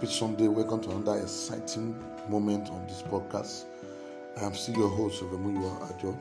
[0.00, 0.48] Happy Sunday.
[0.48, 1.94] Welcome to another exciting
[2.30, 3.66] moment on this podcast.
[4.40, 6.18] I am still your host, Ovemuyiwa Ajo.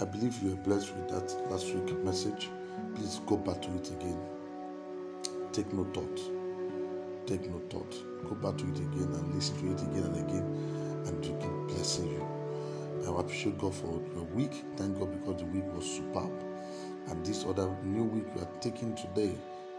[0.00, 2.48] I believe you were blessed with that last week message.
[2.94, 4.18] Please go back to it again.
[5.52, 6.20] Take no thought.
[7.26, 7.94] Take no thought.
[8.26, 11.76] Go back to it again and listen to it again and again, and to keep
[11.76, 12.26] blessing you.
[13.06, 14.64] I appreciate God for your week.
[14.78, 16.32] Thank God because the week was superb.
[17.08, 19.34] And this other new week we are taking today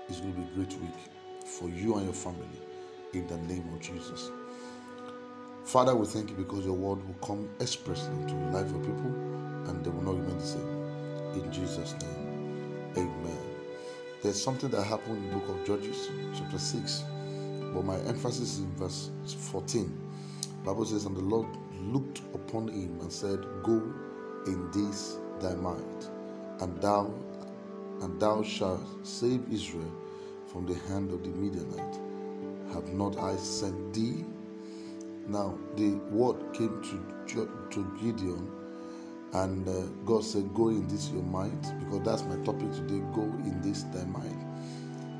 [0.07, 2.72] is going to be a great week for you and your family
[3.13, 4.31] in the name of Jesus.
[5.65, 9.13] Father, we thank you because your word will come expressly into the life of people
[9.67, 10.83] and they will not remain the same.
[11.35, 13.39] In Jesus' name, amen.
[14.21, 17.03] There's something that happened in the book of Judges, chapter 6,
[17.73, 19.09] but my emphasis is in verse
[19.51, 19.97] 14.
[20.45, 21.47] The Bible says, And the Lord
[21.81, 23.81] looked upon him and said, Go
[24.47, 26.09] in this thy might,
[26.61, 27.13] and thou
[28.01, 29.91] and thou shalt save Israel
[30.47, 31.99] from the hand of the Midianite.
[32.73, 34.25] Have not I sent thee?
[35.27, 38.51] Now the word came to to Gideon,
[39.33, 43.01] and uh, God said, "Go in this your might," because that's my topic today.
[43.13, 44.37] Go in this thy might,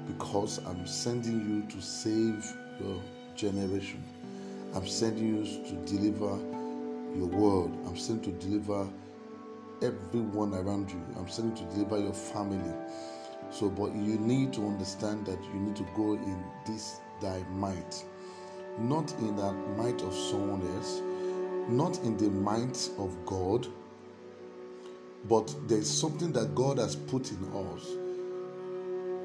[0.08, 2.46] because I'm sending you to save
[2.82, 3.00] your
[3.36, 4.04] generation.
[4.76, 6.38] I'm sending you to deliver
[7.16, 7.78] your world.
[7.88, 8.88] I'm sending to deliver
[9.82, 11.02] everyone around you.
[11.18, 12.74] I'm sending to deliver your family.
[13.52, 18.04] So, but you need to understand that you need to go in this thy might,
[18.78, 21.02] not in the might of someone else,
[21.70, 23.66] not in the might of God,
[25.30, 27.88] but there's something that God has put in us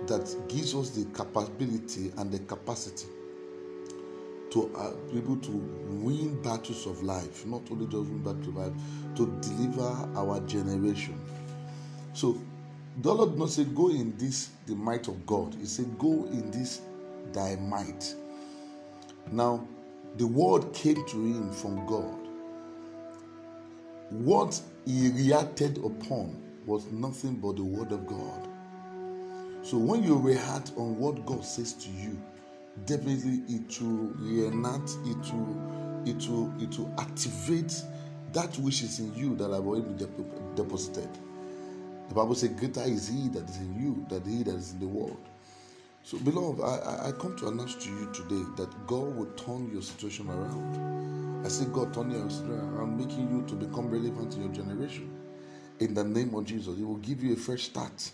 [0.06, 3.08] that gives us the capability and the capacity
[4.50, 8.56] to uh, be able to win battles of life, not only just win battles of
[8.56, 8.72] life,
[9.16, 11.20] to deliver our generation.
[12.14, 12.40] So
[13.02, 15.54] the Lord did not say, Go in this, the might of God.
[15.60, 16.80] He said, Go in this,
[17.32, 18.14] thy might.
[19.30, 19.66] Now,
[20.16, 22.28] the word came to him from God.
[24.10, 28.48] What he reacted upon was nothing but the word of God.
[29.62, 32.20] So when you react on what God says to you,
[32.86, 37.82] definitely it will reenact, it will, it will, it will activate
[38.32, 39.92] that which is in you that have already
[40.54, 41.08] deposited.
[42.08, 44.80] The Bible says, Greater is he that is in you than he that is in
[44.80, 45.20] the world.
[46.08, 49.82] So, beloved, I, I come to announce to you today that God will turn your
[49.82, 51.44] situation around.
[51.44, 55.10] I say, God, turn your situation around, making you to become relevant in your generation.
[55.80, 58.10] In the name of Jesus, He will give you a fresh start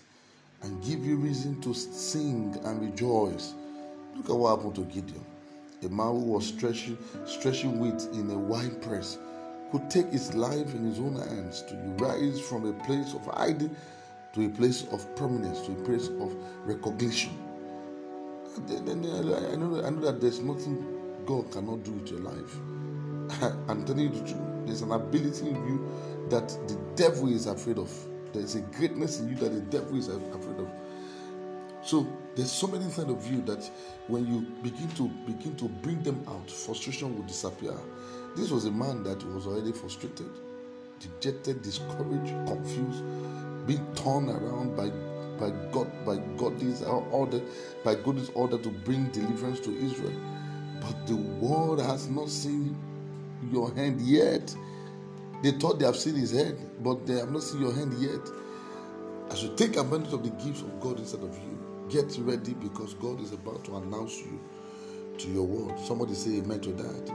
[0.63, 3.55] and give you reason to sing and rejoice.
[4.17, 5.25] Look at what happened to Gideon.
[5.85, 9.19] A man who was stretching, stretching wheat in a wine press
[9.71, 13.77] could take his life in his own hands to rise from a place of hiding
[14.33, 16.35] to a place of prominence, to a place of
[16.65, 17.44] recognition.
[18.57, 20.85] I, know, I know that there's nothing
[21.27, 22.57] God cannot do with your life.
[23.69, 24.67] I'm telling you the truth.
[24.67, 27.93] There's an ability in you that the devil is afraid of.
[28.33, 30.69] There's a greatness in you that the devil is afraid of.
[31.83, 33.71] So there's so many inside of you that
[34.09, 37.75] when you begin to begin to bring them out, frustration will disappear.
[38.37, 40.31] This was a man that was already frustrated,
[40.99, 43.05] dejected, discouraged, confused,
[43.67, 44.91] being torn around by
[45.45, 47.41] by God, by God's order,
[47.85, 50.19] by God's order to bring deliverance to Israel.
[50.81, 52.77] But the world has not seen
[53.53, 54.55] your hand yet.
[55.43, 58.21] They thought they have seen his head, but they have not seen your hand yet.
[59.31, 61.59] As you take advantage of the gifts of God inside of you,
[61.91, 64.41] get ready because God is about to announce you
[65.19, 65.79] to your world.
[65.81, 67.15] Somebody say amen to that.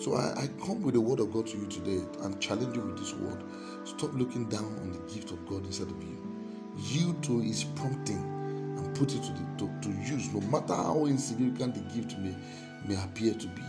[0.00, 2.82] So I, I come with the word of God to you today and challenge you
[2.82, 3.42] with this word.
[3.84, 6.27] Stop looking down on the gift of God inside of you
[6.78, 8.22] yield to his prompting
[8.78, 12.34] and put it to, the, to, to use, no matter how insignificant the gift may,
[12.86, 13.62] may appear to be.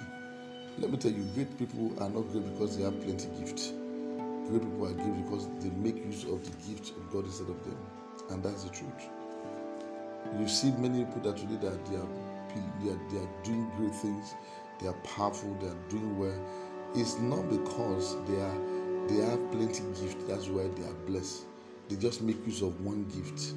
[0.77, 3.73] Let me tell you, great people are not great because they have plenty gifts.
[4.47, 7.63] Great people are great because they make use of the gift of God instead of
[7.63, 7.77] them.
[8.29, 9.09] And that's the truth.
[10.39, 12.07] You see many people that today that they are,
[12.83, 14.35] they are, they are doing great things,
[14.79, 16.39] they are powerful, they are doing well.
[16.95, 18.57] It's not because they are
[19.07, 21.48] they have plenty gift, that's why they are blessed
[21.89, 23.53] they just make use of one gift.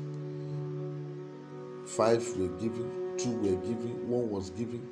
[1.86, 4.88] Five were given, two were given, one was given.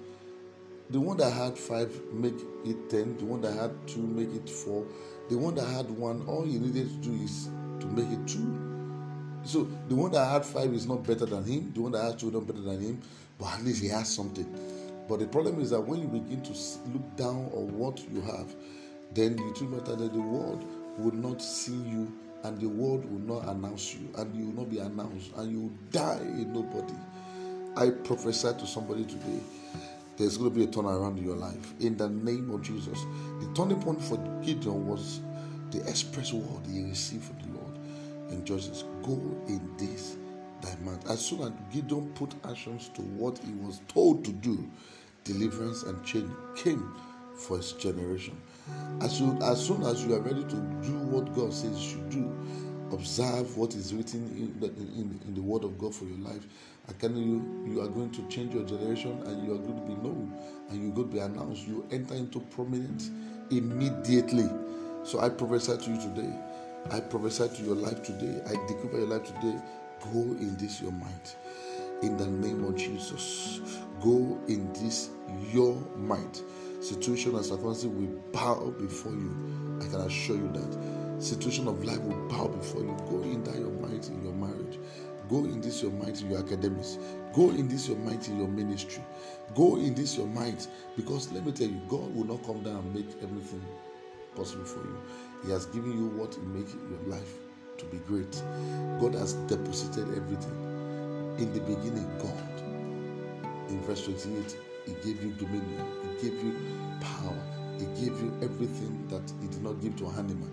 [0.91, 2.35] The one that had five make
[2.65, 4.87] it ten, the one that had two make it four,
[5.31, 7.49] the one that had one, all you needed to do is
[7.81, 8.71] to make it two.
[9.45, 12.17] So the one that had five is not better than him, the one that has
[12.17, 13.01] two is not better than him,
[13.39, 14.47] but at least he has something.
[15.09, 16.53] But the problem is that when you begin to
[16.93, 18.55] look down on what you have,
[19.13, 20.65] then you too matter that the world
[20.99, 22.13] will not see you
[22.45, 25.73] and the world will not announce you, and you will not be announced, and you
[25.91, 26.95] die in nobody.
[27.77, 29.41] I prophesy to somebody today
[30.21, 31.73] there's going to be a turnaround in your life.
[31.81, 33.07] In the name of Jesus.
[33.41, 35.21] The turning point for Gideon was
[35.71, 37.79] the express word he received from the Lord.
[38.29, 39.15] And Jesus, go
[39.49, 40.17] in this
[40.61, 40.77] thy.
[41.11, 44.69] As soon as Gideon put actions to what he was told to do,
[45.25, 46.95] deliverance and change came
[47.41, 48.37] for his generation.
[49.01, 52.11] As, you, as soon as you are ready to do what God says you should
[52.11, 52.33] do,
[52.93, 56.47] observe what is written in the, in, in the Word of God for your life.
[56.89, 59.87] I can you you are going to change your generation and you are going to
[59.87, 60.35] be known
[60.69, 61.67] and you're going to be announced.
[61.67, 63.11] You enter into prominence
[63.51, 64.49] immediately.
[65.05, 66.35] So I prophesy to you today.
[66.91, 68.41] I prophesy to your life today.
[68.47, 69.57] I declare your life today.
[70.13, 71.35] Go in this your mind.
[72.03, 73.61] In the name of Jesus.
[74.01, 75.11] Go in this
[75.53, 76.43] your might.
[76.81, 79.79] Situation and circumstances will bow before you.
[79.83, 81.23] I can assure you that.
[81.23, 82.97] Situation of life will bow before you.
[83.11, 84.79] Go in that your might in your marriage.
[85.29, 86.99] Go in this your might in your academics.
[87.35, 89.05] Go in this your might in your ministry.
[89.55, 90.67] Go in this your might
[90.97, 93.63] because let me tell you, God will not come down and make everything
[94.35, 94.99] possible for you.
[95.45, 97.35] He has given you what will make your life
[97.77, 98.43] to be great.
[99.01, 101.37] God has deposited everything.
[101.39, 102.63] In the beginning, God,
[103.69, 104.57] in verse 28,
[104.91, 106.55] He gave you dominion, He gave you
[107.01, 107.37] power,
[107.79, 110.49] He gave you everything that He did not give to an animal.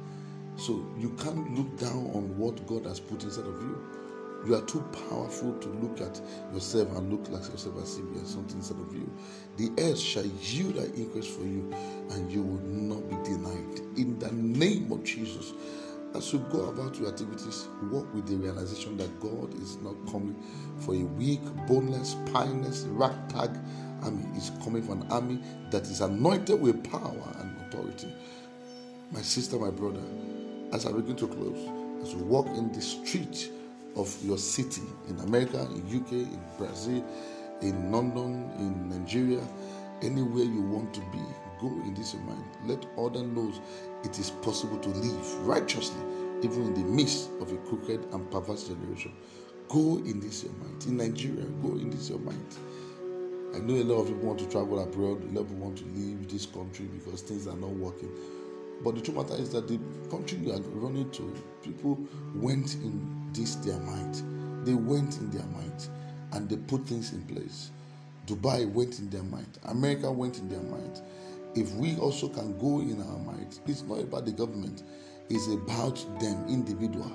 [0.57, 3.78] So you can't look down on what God has put inside of you.
[4.45, 6.22] You are too powerful to look at
[6.54, 9.12] yourself and look like yourself as if you have something inside of you.
[9.57, 11.74] The earth shall yield an increase for you,
[12.12, 13.80] and you will not be denied.
[13.98, 15.54] In the name of Jesus.
[16.17, 20.35] As you go about your activities, walk with the realization that God is not coming
[20.79, 23.51] for a weak, boneless, spineless, ragtag
[24.01, 24.25] army.
[24.33, 28.11] He's coming for an army that is anointed with power and authority.
[29.11, 30.01] My sister, my brother,
[30.73, 31.69] as I begin to close,
[32.01, 33.51] as you walk in the street
[33.95, 37.05] of your city in America, in UK, in Brazil,
[37.61, 39.47] in London, in Nigeria,
[40.01, 41.21] anywhere you want to be,
[41.61, 42.43] go in this mind.
[42.65, 43.61] Let other knows
[44.07, 46.00] it is possible to live righteously,
[46.42, 49.12] even in the midst of a crooked and perverse generation.
[49.68, 50.86] Go in this your mind.
[50.86, 52.56] In Nigeria, go in this your mind.
[53.54, 55.77] I know a lot of people want to travel abroad, a lot of people want
[55.80, 58.09] to leave this country because things are not working.
[58.81, 59.77] But the truth matter is that the
[60.10, 62.00] country you are running to, people
[62.36, 64.24] went in this their mind.
[64.65, 65.89] They went in their mind
[66.31, 67.71] and they put things in place.
[68.25, 69.57] Dubai went in their mind.
[69.65, 71.01] America went in their mind.
[71.55, 74.83] If we also can go in our mind, it's not about the government,
[75.29, 77.11] it's about them individual.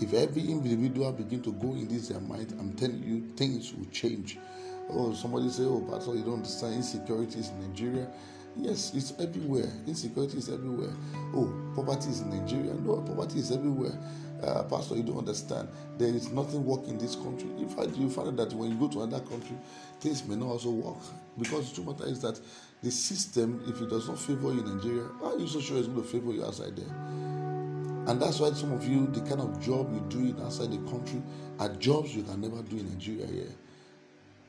[0.00, 3.86] If every individual begin to go in this their mind, I'm telling you, things will
[3.86, 4.38] change.
[4.90, 8.08] Oh, somebody say, Oh, Pastor, you don't understand insecurity in Nigeria.
[8.56, 9.70] Yes, it's everywhere.
[9.86, 10.92] Insecurity is everywhere.
[11.34, 12.74] Oh, poverty is in Nigeria.
[12.74, 13.98] No, poverty is everywhere.
[14.42, 15.68] Uh, Pastor, you don't understand.
[15.98, 17.48] There is nothing working in this country.
[17.58, 19.56] In fact, you find that when you go to another country,
[20.00, 20.98] things may not also work.
[21.38, 22.40] Because the truth matter is that
[22.82, 25.88] the system, if it does not favor you in Nigeria, are you so sure it's
[25.88, 26.94] going to favor you outside there?
[28.06, 30.78] And that's why some of you, the kind of job you do in outside the
[30.90, 31.22] country,
[31.58, 33.52] are jobs you can never do in Nigeria here.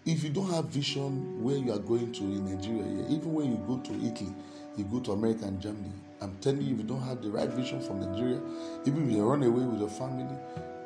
[0.06, 3.52] If you don't have vision where you are going to in Nigeria here, even when
[3.52, 4.34] you go to Italy,
[4.78, 5.92] you go to America and Germany,
[6.22, 8.40] I'm telling you, if you don't have the right vision from Nigeria,
[8.86, 10.26] even if you run away with your family,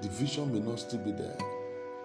[0.01, 1.37] the vision may not still be there.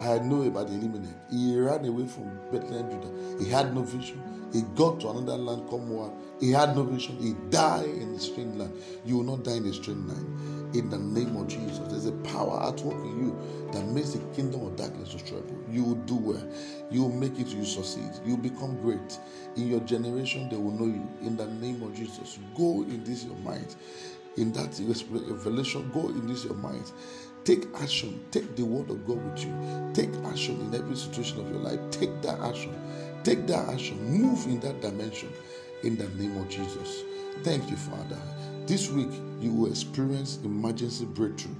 [0.00, 1.14] I know about Elimelech.
[1.30, 3.45] He ran away from Bethlehem, Judah.
[3.45, 4.23] He had no vision.
[4.52, 6.12] He got to another land called Moab.
[6.40, 7.19] He had no vision.
[7.19, 8.73] He died in the strange land.
[9.04, 10.75] You will not die in the strange land.
[10.75, 14.21] In the name of Jesus, there's a power at work in you that makes the
[14.35, 15.57] kingdom of darkness struggle.
[15.71, 16.49] You will do well.
[16.90, 17.49] You will make it.
[17.49, 18.11] You succeed.
[18.25, 19.19] You will become great.
[19.57, 21.09] In your generation, they will know you.
[21.23, 23.76] In the name of Jesus, go in this your mind.
[24.37, 24.80] In that
[25.11, 26.90] revelation, go in this your mind.
[27.44, 28.20] Take action.
[28.30, 29.90] Take the word of God with you.
[29.94, 31.80] Take action in every situation of your life.
[31.90, 32.75] Take that action.
[33.25, 34.02] Take that action.
[34.04, 35.32] Move in that dimension
[35.82, 37.02] in the name of Jesus.
[37.42, 38.18] Thank you, Father.
[38.66, 41.54] This week, you will experience emergency breakthrough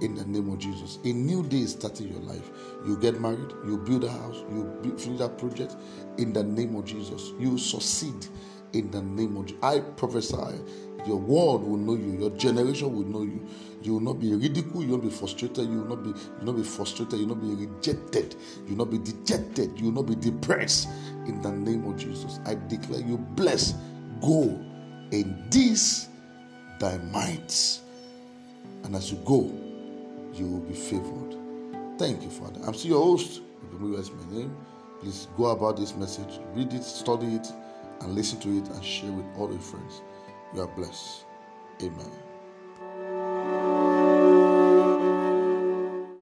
[0.00, 0.98] in the name of Jesus.
[1.04, 2.50] A new day is starting your life.
[2.86, 5.76] You get married, you build a house, you finish that project
[6.18, 7.32] in the name of Jesus.
[7.38, 8.26] You succeed
[8.74, 9.62] in the name of Jesus.
[9.62, 10.60] I prophesy
[11.06, 13.46] your world will know you, your generation will know you.
[13.82, 16.38] You will not be ridiculed, you will not be frustrated, you will not be you
[16.38, 18.34] will not be frustrated, you will not be rejected,
[18.66, 20.88] you will not be dejected, you will not be depressed.
[21.26, 23.76] In the name of Jesus, I declare you blessed.
[24.20, 24.58] Go
[25.10, 26.08] in this
[26.80, 27.80] thy might.
[28.84, 29.52] And as you go,
[30.32, 31.36] you will be favored.
[31.98, 32.60] Thank you, Father.
[32.66, 33.42] I'm still your host.
[33.98, 34.56] Is my name.
[35.00, 37.46] Please go about this message, read it, study it,
[38.00, 40.02] and listen to it, and share with all your friends.
[40.54, 41.24] You are blessed.
[41.82, 42.33] Amen.